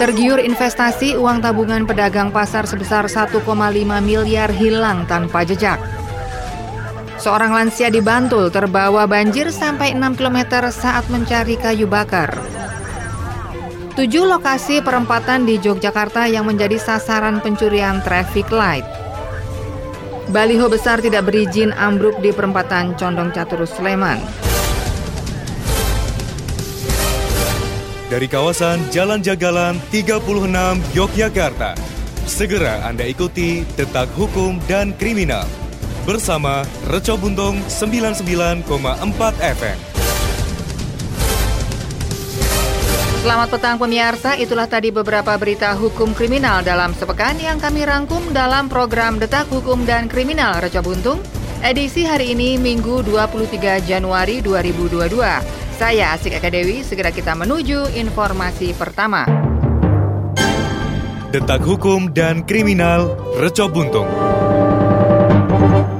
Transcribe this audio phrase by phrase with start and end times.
[0.00, 3.44] Tergiur investasi, uang tabungan pedagang pasar sebesar 1,5
[4.00, 5.76] miliar hilang tanpa jejak.
[7.20, 12.32] Seorang lansia di Bantul terbawa banjir sampai 6 km saat mencari kayu bakar.
[13.92, 18.88] Tujuh lokasi perempatan di Yogyakarta yang menjadi sasaran pencurian traffic light.
[20.32, 24.49] Baliho besar tidak berizin ambruk di perempatan Condong Caturus Sleman.
[28.10, 30.18] Dari kawasan Jalan Jagalan 36
[30.98, 31.78] Yogyakarta.
[32.26, 35.46] Segera Anda ikuti Detak Hukum dan Kriminal
[36.02, 38.66] bersama Reco Buntung 99,4
[39.38, 39.78] FM.
[43.20, 48.72] Selamat petang pemirsa, itulah tadi beberapa berita hukum kriminal dalam sepekan yang kami rangkum dalam
[48.72, 51.20] program Detak Hukum dan Kriminal Reco Buntung,
[51.60, 55.12] edisi hari ini Minggu 23 Januari 2022.
[55.76, 59.24] Saya Asik Eka Dewi, segera kita menuju informasi pertama.
[61.30, 64.08] Detak Hukum dan Kriminal Reco Buntung.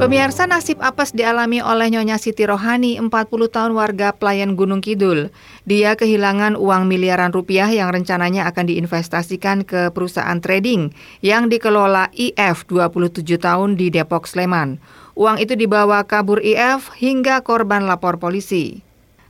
[0.00, 3.12] Pemirsa nasib apes dialami oleh Nyonya Siti Rohani, 40
[3.52, 5.28] tahun warga pelayan Gunung Kidul.
[5.68, 12.64] Dia kehilangan uang miliaran rupiah yang rencananya akan diinvestasikan ke perusahaan trading yang dikelola IF
[12.64, 14.80] 27 tahun di Depok, Sleman.
[15.20, 18.80] Uang itu dibawa kabur IF hingga korban lapor polisi.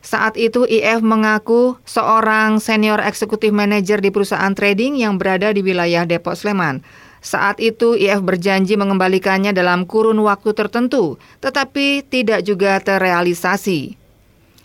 [0.07, 6.07] Saat itu IF mengaku seorang senior eksekutif manajer di perusahaan trading yang berada di wilayah
[6.07, 6.87] Depok Sleman.
[7.21, 14.00] Saat itu IF berjanji mengembalikannya dalam kurun waktu tertentu, tetapi tidak juga terrealisasi.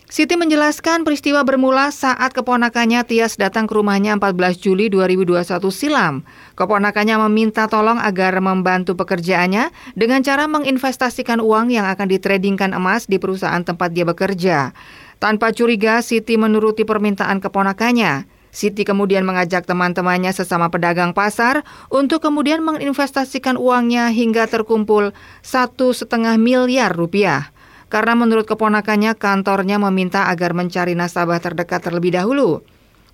[0.06, 6.22] Siti menjelaskan peristiwa bermula saat keponakannya Tias datang ke rumahnya 14 Juli 2021 silam.
[6.54, 13.18] Keponakannya meminta tolong agar membantu pekerjaannya dengan cara menginvestasikan uang yang akan ditradingkan emas di
[13.18, 14.70] perusahaan tempat dia bekerja.
[15.18, 18.30] Tanpa curiga, Siti menuruti permintaan keponakannya.
[18.54, 25.10] Siti kemudian mengajak teman-temannya sesama pedagang pasar untuk kemudian menginvestasikan uangnya hingga terkumpul
[25.42, 27.55] satu setengah miliar rupiah.
[27.86, 32.66] Karena menurut keponakannya kantornya meminta agar mencari nasabah terdekat terlebih dahulu.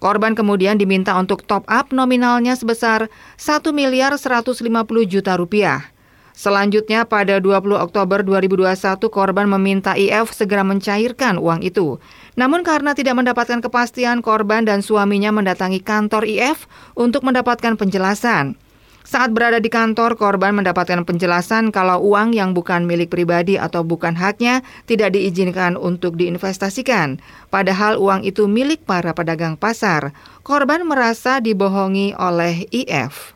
[0.03, 3.06] Korban kemudian diminta untuk top up nominalnya sebesar
[3.38, 4.59] 1 miliar 150
[5.06, 5.93] juta rupiah.
[6.33, 8.72] Selanjutnya pada 20 Oktober 2021
[9.12, 12.00] korban meminta IF segera mencairkan uang itu.
[12.41, 16.65] Namun karena tidak mendapatkan kepastian korban dan suaminya mendatangi kantor IF
[16.97, 18.56] untuk mendapatkan penjelasan.
[19.03, 24.15] Saat berada di kantor, korban mendapatkan penjelasan kalau uang yang bukan milik pribadi atau bukan
[24.15, 27.19] haknya tidak diizinkan untuk diinvestasikan.
[27.51, 30.15] Padahal uang itu milik para pedagang pasar.
[30.47, 33.35] Korban merasa dibohongi oleh IF.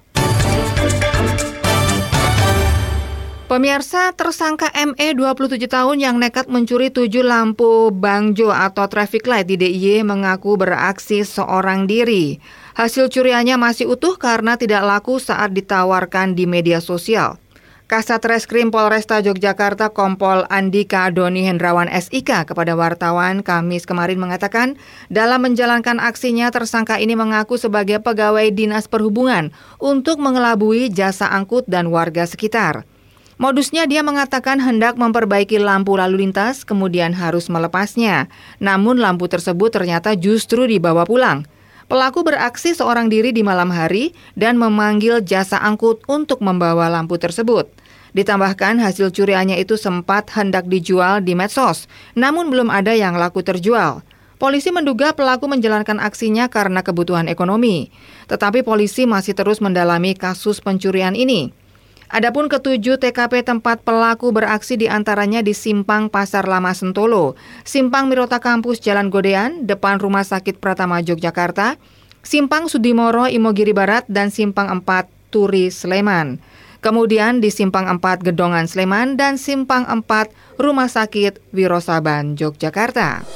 [3.46, 9.54] Pemirsa tersangka ME 27 tahun yang nekat mencuri 7 lampu bangjo atau traffic light di
[9.54, 12.42] DIY mengaku beraksi seorang diri.
[12.76, 17.40] Hasil curiannya masih utuh karena tidak laku saat ditawarkan di media sosial.
[17.88, 24.76] Kasat Reskrim Polresta Yogyakarta Kompol Andika Doni Hendrawan SIK kepada wartawan Kamis kemarin mengatakan
[25.08, 31.88] dalam menjalankan aksinya tersangka ini mengaku sebagai pegawai dinas perhubungan untuk mengelabui jasa angkut dan
[31.88, 32.84] warga sekitar.
[33.40, 38.28] Modusnya dia mengatakan hendak memperbaiki lampu lalu lintas, kemudian harus melepasnya.
[38.60, 41.48] Namun lampu tersebut ternyata justru dibawa pulang.
[41.86, 47.70] Pelaku beraksi seorang diri di malam hari dan memanggil jasa angkut untuk membawa lampu tersebut.
[48.10, 51.86] Ditambahkan hasil curiannya itu sempat hendak dijual di medsos,
[52.18, 54.02] namun belum ada yang laku terjual.
[54.34, 57.94] Polisi menduga pelaku menjalankan aksinya karena kebutuhan ekonomi.
[58.26, 61.54] Tetapi polisi masih terus mendalami kasus pencurian ini.
[62.06, 67.34] Adapun ketujuh TKP tempat pelaku beraksi di antaranya di Simpang Pasar Lama Sentolo,
[67.66, 71.74] Simpang Mirota Kampus Jalan Godean, depan Rumah Sakit Pratama Yogyakarta,
[72.22, 76.38] Simpang Sudimoro Imogiri Barat, dan Simpang 4 Turi Sleman.
[76.78, 83.26] Kemudian di Simpang 4 Gedongan Sleman dan Simpang 4 Rumah Sakit Wirosaban Yogyakarta.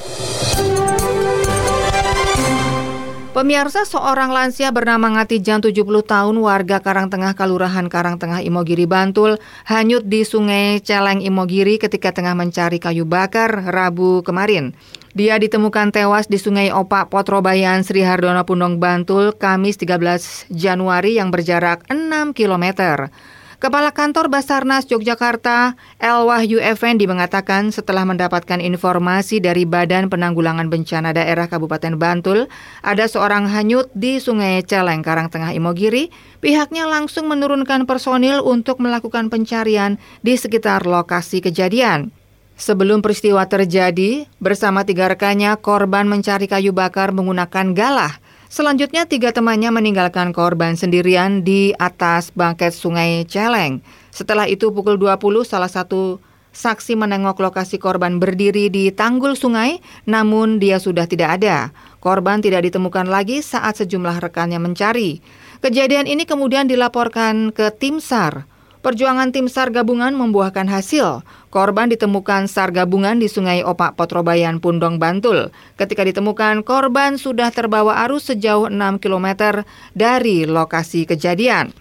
[3.31, 9.38] Pemirsa seorang lansia bernama Ngatijan 70 tahun warga Karangtengah Kalurahan Karangtengah Imogiri Bantul
[9.71, 14.75] hanyut di Sungai Celeng Imogiri ketika tengah mencari kayu bakar Rabu kemarin.
[15.15, 21.31] Dia ditemukan tewas di Sungai Opak Potrobayan Sri Hardono Pundong Bantul Kamis 13 Januari yang
[21.31, 23.15] berjarak 6 kilometer.
[23.61, 31.12] Kepala Kantor Basarnas Yogyakarta, El Wahyu Effendi mengatakan setelah mendapatkan informasi dari Badan Penanggulangan Bencana
[31.12, 32.49] Daerah Kabupaten Bantul,
[32.81, 36.09] ada seorang hanyut di Sungai Celeng, Karangtengah Imogiri,
[36.41, 42.17] pihaknya langsung menurunkan personil untuk melakukan pencarian di sekitar lokasi kejadian.
[42.57, 49.70] Sebelum peristiwa terjadi, bersama tiga rekannya, korban mencari kayu bakar menggunakan galah Selanjutnya, tiga temannya
[49.70, 53.79] meninggalkan korban sendirian di atas bangket sungai Celeng.
[54.11, 56.19] Setelah itu pukul 20, salah satu
[56.50, 61.70] saksi menengok lokasi korban berdiri di tanggul sungai, namun dia sudah tidak ada.
[62.02, 65.23] Korban tidak ditemukan lagi saat sejumlah rekannya mencari.
[65.62, 68.50] Kejadian ini kemudian dilaporkan ke tim SAR.
[68.82, 71.23] Perjuangan tim SAR gabungan membuahkan hasil.
[71.50, 75.50] Korban ditemukan SAR gabungan di Sungai Opak Potrobayan, Pundong, Bantul.
[75.75, 81.75] Ketika ditemukan, korban sudah terbawa arus sejauh 6 km dari lokasi kejadian.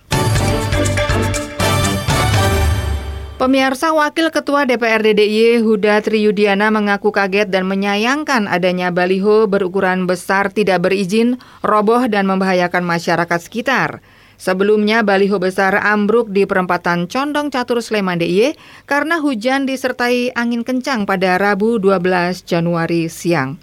[3.37, 10.49] Pemirsa Wakil Ketua DPRD DIY Huda Triyudiana mengaku kaget dan menyayangkan adanya baliho berukuran besar
[10.49, 14.01] tidak berizin, roboh dan membahayakan masyarakat sekitar.
[14.39, 18.55] Sebelumnya, baliho besar ambruk di perempatan Condong Catur Sleman DIY
[18.87, 23.59] karena hujan disertai angin kencang pada Rabu 12 Januari siang.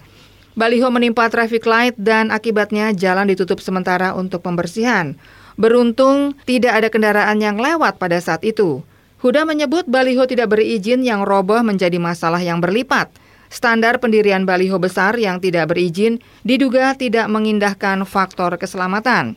[0.53, 5.17] Baliho menimpa traffic light dan akibatnya jalan ditutup sementara untuk pembersihan.
[5.57, 8.85] Beruntung tidak ada kendaraan yang lewat pada saat itu.
[9.17, 13.09] Huda menyebut baliho tidak berizin yang roboh menjadi masalah yang berlipat.
[13.49, 19.33] Standar pendirian baliho besar yang tidak berizin diduga tidak mengindahkan faktor keselamatan.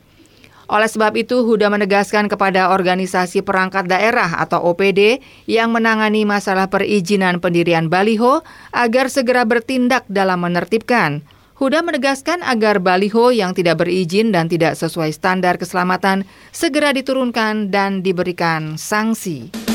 [0.71, 5.19] Oleh sebab itu, Huda menegaskan kepada organisasi perangkat daerah atau OPD
[5.51, 11.27] yang menangani masalah perizinan pendirian baliho agar segera bertindak dalam menertibkan.
[11.59, 16.23] Huda menegaskan agar baliho yang tidak berizin dan tidak sesuai standar keselamatan
[16.55, 19.70] segera diturunkan dan diberikan sanksi.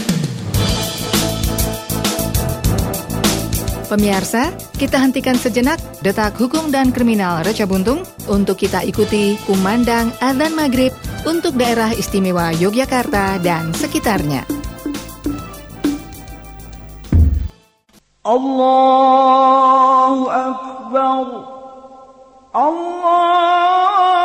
[3.96, 10.52] Pemirsa, kita hentikan sejenak detak hukum dan kriminal Reca Buntung untuk kita ikuti kumandang adzan
[10.52, 10.92] maghrib
[11.24, 14.44] untuk daerah istimewa Yogyakarta dan sekitarnya.
[18.28, 19.48] Allahu
[20.28, 21.28] Akbar
[22.52, 24.25] Allahu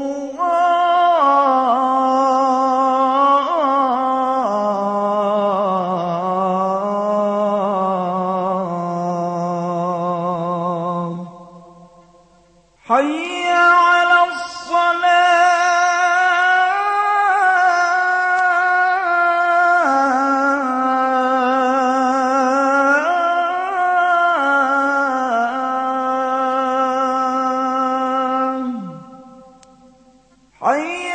[30.61, 31.10] 哎呀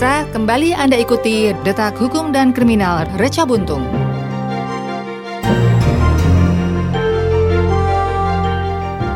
[0.00, 3.84] Pemirsa, kembali Anda ikuti Detak Hukum dan Kriminal Reca Buntung.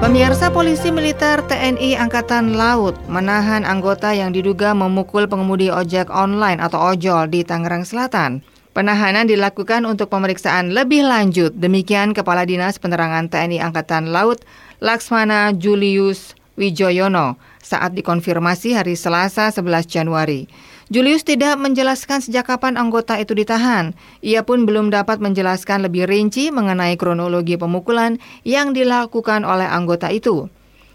[0.05, 6.93] Pemirsa Polisi Militer TNI Angkatan Laut menahan anggota yang diduga memukul pengemudi ojek online atau
[6.93, 8.45] ojol di Tangerang Selatan.
[8.77, 11.57] Penahanan dilakukan untuk pemeriksaan lebih lanjut.
[11.57, 14.45] Demikian Kepala Dinas Penerangan TNI Angkatan Laut
[14.85, 20.45] Laksmana Julius Wijoyono saat dikonfirmasi hari Selasa 11 Januari.
[20.93, 23.97] Julius tidak menjelaskan sejak kapan anggota itu ditahan.
[24.21, 30.53] Ia pun belum dapat menjelaskan lebih rinci mengenai kronologi pemukulan yang dilakukan oleh anggota itu.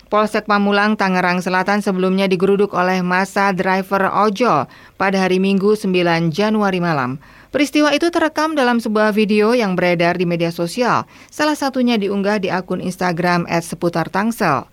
[0.09, 4.65] Polsek Pamulang, Tangerang Selatan sebelumnya digeruduk oleh masa driver ojol
[4.97, 7.21] pada hari Minggu 9 Januari malam.
[7.53, 11.05] Peristiwa itu terekam dalam sebuah video yang beredar di media sosial.
[11.29, 14.65] Salah satunya diunggah di akun Instagram @seputar Tangsel.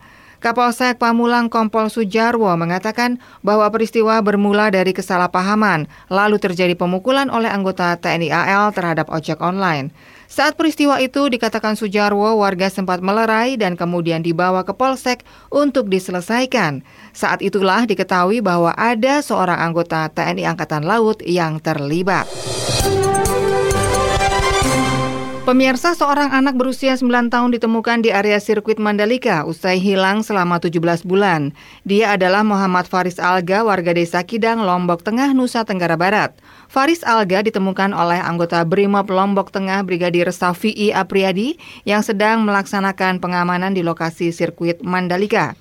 [0.46, 7.98] Kapolsek Pamulang Kompol Sujarwo mengatakan bahwa peristiwa bermula dari kesalahpahaman, lalu terjadi pemukulan oleh anggota
[7.98, 9.90] TNI AL terhadap ojek online.
[10.30, 16.86] Saat peristiwa itu dikatakan Sujarwo, warga sempat melerai dan kemudian dibawa ke Polsek untuk diselesaikan.
[17.10, 22.30] Saat itulah diketahui bahwa ada seorang anggota TNI Angkatan Laut yang terlibat.
[25.46, 31.06] Pemirsa seorang anak berusia 9 tahun ditemukan di area sirkuit Mandalika usai hilang selama 17
[31.06, 31.54] bulan.
[31.86, 36.34] Dia adalah Muhammad Faris Alga, warga desa Kidang, Lombok Tengah, Nusa Tenggara Barat.
[36.66, 41.54] Faris Alga ditemukan oleh anggota Brimob Lombok Tengah Brigadir Safi'i Apriyadi
[41.86, 45.54] yang sedang melaksanakan pengamanan di lokasi sirkuit Mandalika.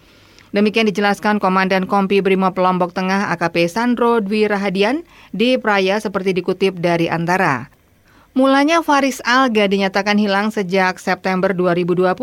[0.49, 6.81] Demikian dijelaskan Komandan Kompi Brimob Lombok Tengah AKP Sandro Dwi Rahadian di Praya seperti dikutip
[6.81, 7.74] dari Antara.
[8.35, 12.19] Mulanya Faris Alga dinyatakan hilang sejak September 2020.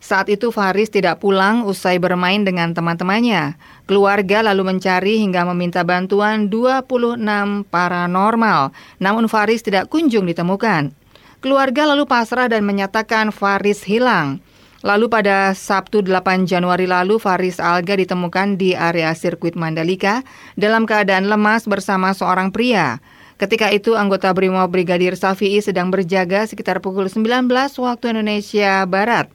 [0.00, 3.52] Saat itu Faris tidak pulang usai bermain dengan teman-temannya.
[3.84, 7.20] Keluarga lalu mencari hingga meminta bantuan 26
[7.68, 10.96] paranormal, namun Faris tidak kunjung ditemukan.
[11.44, 14.40] Keluarga lalu pasrah dan menyatakan Faris hilang.
[14.80, 20.24] Lalu pada Sabtu 8 Januari lalu Faris Alga ditemukan di area sirkuit Mandalika
[20.56, 23.04] dalam keadaan lemas bersama seorang pria.
[23.34, 27.50] Ketika itu anggota Brimob Brigadir Safi'i sedang berjaga sekitar pukul 19
[27.82, 29.26] waktu Indonesia Barat.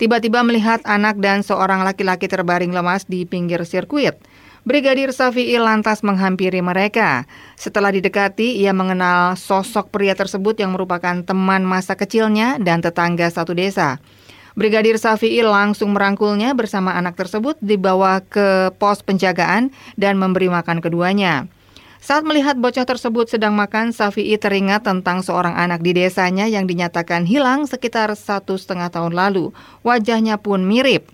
[0.00, 4.16] Tiba-tiba melihat anak dan seorang laki-laki terbaring lemas di pinggir sirkuit.
[4.64, 7.28] Brigadir Safi'i lantas menghampiri mereka.
[7.60, 13.52] Setelah didekati, ia mengenal sosok pria tersebut yang merupakan teman masa kecilnya dan tetangga satu
[13.52, 14.00] desa.
[14.56, 19.68] Brigadir Safi'i langsung merangkulnya bersama anak tersebut dibawa ke pos penjagaan
[20.00, 21.44] dan memberi makan keduanya.
[22.04, 27.24] Saat melihat bocah tersebut sedang makan, Safi'i teringat tentang seorang anak di desanya yang dinyatakan
[27.24, 29.56] hilang sekitar satu setengah tahun lalu.
[29.80, 31.08] Wajahnya pun mirip.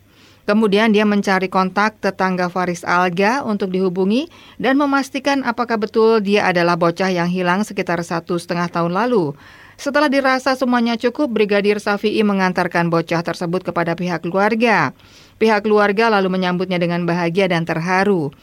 [0.51, 6.75] Kemudian dia mencari kontak tetangga Faris Alga untuk dihubungi dan memastikan apakah betul dia adalah
[6.75, 9.39] bocah yang hilang sekitar satu setengah tahun lalu.
[9.79, 14.91] Setelah dirasa semuanya cukup, Brigadir Safi'i mengantarkan bocah tersebut kepada pihak keluarga.
[15.39, 18.35] Pihak keluarga lalu menyambutnya dengan bahagia dan terharu.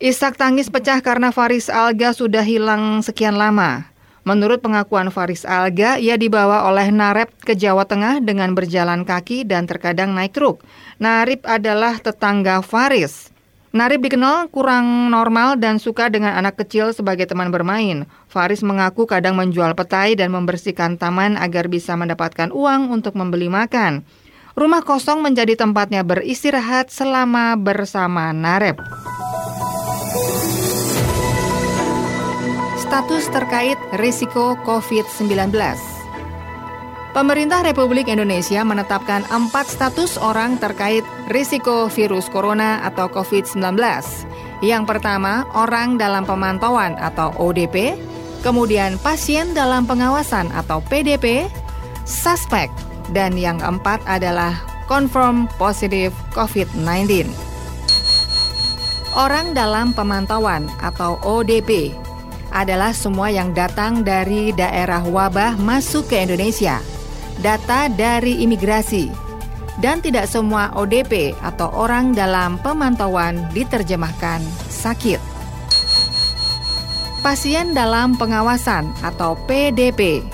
[0.00, 3.84] Isak tangis pecah karena Faris Alga sudah hilang sekian lama.
[4.24, 9.68] Menurut pengakuan Faris Alga, ia dibawa oleh Narep ke Jawa Tengah dengan berjalan kaki dan
[9.68, 10.64] terkadang naik truk.
[10.96, 13.28] Narip adalah tetangga Faris.
[13.76, 18.08] Narip dikenal kurang normal dan suka dengan anak kecil sebagai teman bermain.
[18.32, 24.08] Faris mengaku kadang menjual petai dan membersihkan taman agar bisa mendapatkan uang untuk membeli makan.
[24.56, 28.80] Rumah kosong menjadi tempatnya beristirahat selama bersama Narep.
[32.90, 35.54] Status terkait risiko COVID-19
[37.14, 43.78] Pemerintah Republik Indonesia menetapkan empat status orang terkait risiko virus corona atau COVID-19.
[44.66, 47.94] Yang pertama, orang dalam pemantauan atau ODP,
[48.42, 51.46] kemudian pasien dalam pengawasan atau PDP,
[52.02, 52.74] suspek,
[53.14, 54.58] dan yang keempat adalah
[54.90, 57.30] confirm positif COVID-19.
[59.14, 62.09] Orang dalam pemantauan atau ODP
[62.50, 66.82] adalah semua yang datang dari daerah wabah masuk ke Indonesia,
[67.42, 69.10] data dari imigrasi,
[69.78, 75.22] dan tidak semua ODP atau orang dalam pemantauan diterjemahkan sakit.
[77.20, 80.24] Pasien dalam pengawasan atau PDP,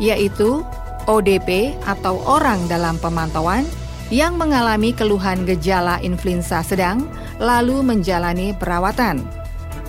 [0.00, 0.64] yaitu
[1.04, 3.68] ODP atau orang dalam pemantauan
[4.08, 7.04] yang mengalami keluhan gejala influenza sedang
[7.36, 9.43] lalu menjalani perawatan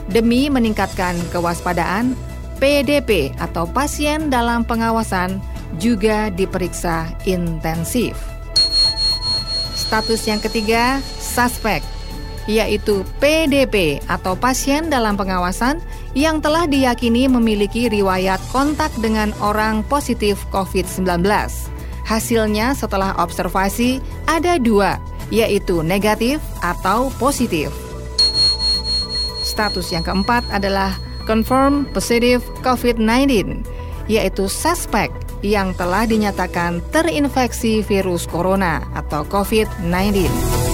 [0.05, 2.13] Demi meningkatkan kewaspadaan,
[2.62, 5.41] PDP atau pasien dalam pengawasan
[5.81, 8.15] juga diperiksa intensif.
[9.75, 11.81] Status yang ketiga, suspek,
[12.45, 15.81] yaitu PDP atau pasien dalam pengawasan
[16.13, 21.25] yang telah diyakini memiliki riwayat kontak dengan orang positif COVID-19.
[22.05, 25.01] Hasilnya setelah observasi ada dua,
[25.33, 27.85] yaitu negatif atau positif.
[29.55, 30.91] Status yang keempat adalah
[31.24, 33.63] confirm positive COVID-19,
[34.12, 35.07] yaitu suspek
[35.39, 40.64] yang telah dinyatakan terinfeksi virus corona atau COVID-19.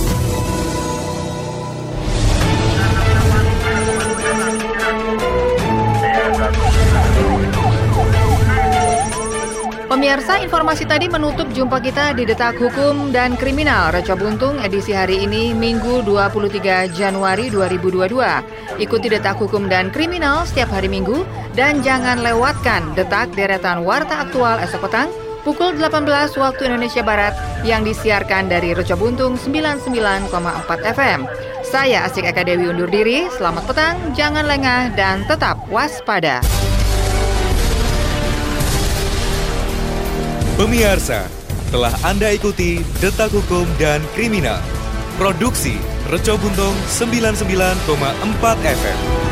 [10.11, 15.23] Pemirsa, informasi tadi menutup jumpa kita di Detak Hukum dan Kriminal Reco Buntung edisi hari
[15.23, 18.19] ini Minggu 23 Januari 2022.
[18.83, 21.23] Ikuti Detak Hukum dan Kriminal setiap hari Minggu
[21.55, 25.07] dan jangan lewatkan Detak Deretan Warta Aktual esok petang
[25.47, 26.03] pukul 18
[26.35, 27.31] waktu Indonesia Barat
[27.63, 30.27] yang disiarkan dari Reco Buntung 99,4
[30.91, 31.23] FM.
[31.63, 36.43] Saya Asik Eka Dewi undur diri, selamat petang, jangan lengah dan tetap waspada.
[40.61, 41.25] Pemirsa,
[41.73, 44.61] telah Anda ikuti Detak Hukum dan Kriminal.
[45.17, 45.73] Produksi
[46.13, 47.89] Reco Buntung 99,4
[48.61, 49.30] FM.